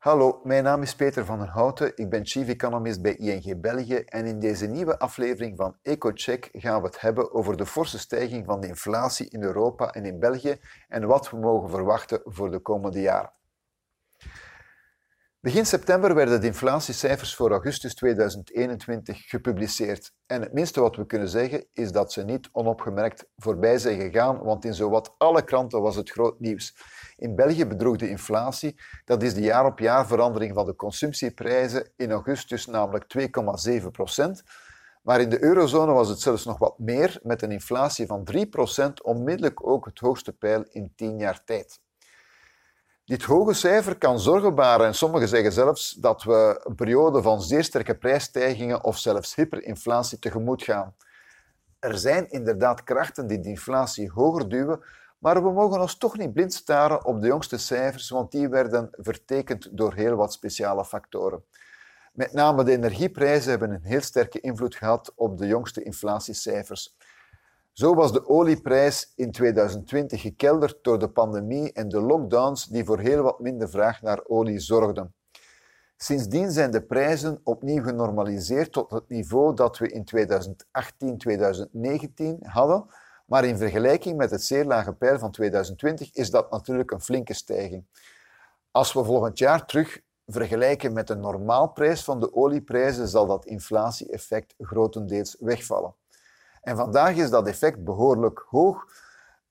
[0.00, 1.92] Hallo, mijn naam is Peter van den Houten.
[1.94, 6.80] Ik ben Chief Economist bij ING België en in deze nieuwe aflevering van EcoCheck gaan
[6.80, 10.60] we het hebben over de forse stijging van de inflatie in Europa en in België
[10.88, 13.32] en wat we mogen verwachten voor de komende jaren.
[15.42, 20.12] Begin september werden de inflatiecijfers voor augustus 2021 gepubliceerd.
[20.26, 24.38] En het minste wat we kunnen zeggen is dat ze niet onopgemerkt voorbij zijn gegaan,
[24.38, 26.76] want in zowat alle kranten was het groot nieuws.
[27.16, 31.92] In België bedroeg de inflatie, dat is de jaar op jaar verandering van de consumptieprijzen,
[31.96, 33.04] in augustus namelijk
[33.80, 34.42] 2,7 procent.
[35.02, 38.46] Maar in de eurozone was het zelfs nog wat meer, met een inflatie van 3
[38.46, 41.80] procent, onmiddellijk ook het hoogste pijl in 10 jaar tijd.
[43.10, 47.42] Dit hoge cijfer kan zorgen baren en sommigen zeggen zelfs dat we een periode van
[47.42, 50.94] zeer sterke prijsstijgingen of zelfs hyperinflatie tegemoet gaan.
[51.78, 54.84] Er zijn inderdaad krachten die de inflatie hoger duwen,
[55.18, 58.88] maar we mogen ons toch niet blind staren op de jongste cijfers, want die werden
[58.92, 61.44] vertekend door heel wat speciale factoren.
[62.12, 66.96] Met name de energieprijzen hebben een heel sterke invloed gehad op de jongste inflatiecijfers.
[67.72, 72.98] Zo was de olieprijs in 2020 gekelderd door de pandemie en de lockdowns die voor
[72.98, 75.14] heel wat minder vraag naar olie zorgden.
[75.96, 80.04] Sindsdien zijn de prijzen opnieuw genormaliseerd tot het niveau dat we in
[82.38, 82.86] 2018-2019 hadden,
[83.26, 87.34] maar in vergelijking met het zeer lage pijl van 2020 is dat natuurlijk een flinke
[87.34, 87.84] stijging.
[88.70, 94.54] Als we volgend jaar terug vergelijken met de normaalprijs van de olieprijzen, zal dat inflatie-effect
[94.58, 95.94] grotendeels wegvallen.
[96.60, 98.86] En vandaag is dat effect behoorlijk hoog.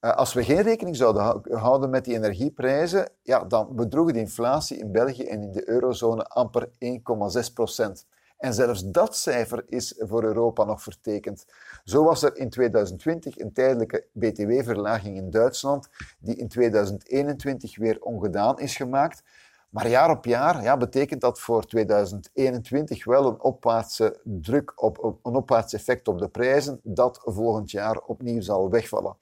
[0.00, 4.78] Uh, als we geen rekening zouden houden met die energieprijzen, ja, dan bedroeg de inflatie
[4.78, 8.06] in België en in de eurozone amper 1,6 procent.
[8.40, 11.46] En zelfs dat cijfer is voor Europa nog vertekend.
[11.84, 18.58] Zo was er in 2020 een tijdelijke btw-verlaging in Duitsland, die in 2021 weer ongedaan
[18.58, 19.22] is gemaakt.
[19.70, 25.34] Maar jaar op jaar ja, betekent dat voor 2021 wel een opwaartse druk, op, een
[25.34, 29.16] opwaarts effect op de prijzen, dat volgend jaar opnieuw zal wegvallen.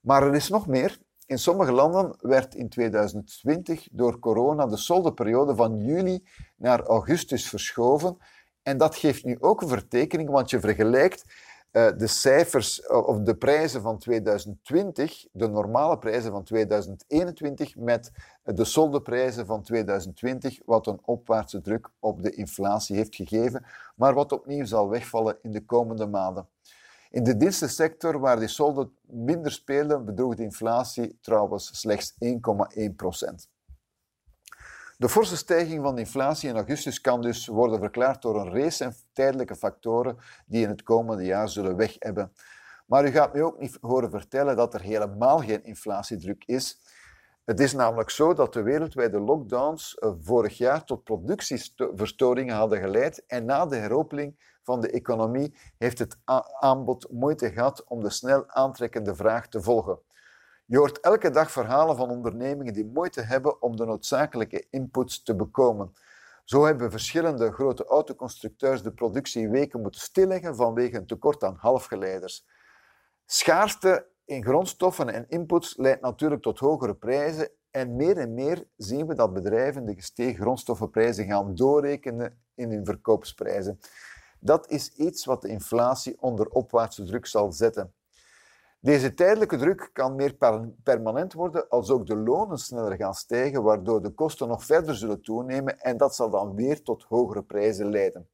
[0.00, 0.98] Maar er is nog meer.
[1.26, 8.16] In sommige landen werd in 2020 door corona de soldeperiode van juli naar augustus verschoven.
[8.62, 11.24] En dat geeft nu ook een vertekening, want je vergelijkt
[11.72, 18.10] de cijfers of de prijzen van 2020, de normale prijzen van 2021, met
[18.42, 23.64] de soldeprijzen van 2020, wat een opwaartse druk op de inflatie heeft gegeven,
[23.96, 26.48] maar wat opnieuw zal wegvallen in de komende maanden.
[27.10, 33.48] In de dienstensector, waar die solden minder spelen, bedroeg de inflatie trouwens slechts 1,1 procent.
[35.00, 38.84] De forse stijging van de inflatie in augustus kan dus worden verklaard door een race
[38.84, 40.16] en tijdelijke factoren
[40.46, 42.32] die in het komende jaar zullen weg hebben.
[42.86, 46.80] Maar u gaat me ook niet horen vertellen dat er helemaal geen inflatiedruk is.
[47.44, 53.26] Het is namelijk zo dat de wereldwijde lockdowns eh, vorig jaar tot productieverstoringen hadden geleid
[53.26, 56.18] en na de heropening van de economie heeft het
[56.58, 59.98] aanbod moeite gehad om de snel aantrekkende vraag te volgen.
[60.70, 65.36] Je hoort elke dag verhalen van ondernemingen die moeite hebben om de noodzakelijke inputs te
[65.36, 65.92] bekomen.
[66.44, 72.46] Zo hebben verschillende grote autoconstructeurs de productie weken moeten stilleggen vanwege een tekort aan halfgeleiders.
[73.26, 79.06] Schaarste in grondstoffen en inputs leidt natuurlijk tot hogere prijzen en meer en meer zien
[79.06, 83.78] we dat bedrijven de gestegen grondstoffenprijzen gaan doorrekenen in hun verkoopsprijzen.
[84.40, 87.94] Dat is iets wat de inflatie onder opwaartse druk zal zetten.
[88.82, 90.36] Deze tijdelijke druk kan meer
[90.82, 95.22] permanent worden als ook de lonen sneller gaan stijgen, waardoor de kosten nog verder zullen
[95.22, 98.28] toenemen en dat zal dan weer tot hogere prijzen leiden.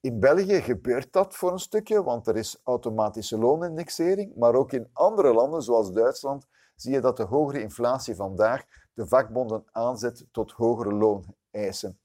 [0.00, 4.88] In België gebeurt dat voor een stukje, want er is automatische loonindexering, maar ook in
[4.92, 8.64] andere landen, zoals Duitsland, zie je dat de hogere inflatie vandaag
[8.94, 11.98] de vakbonden aanzet tot hogere looneisen.